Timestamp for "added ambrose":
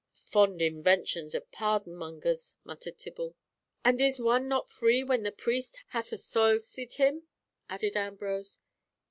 7.69-8.57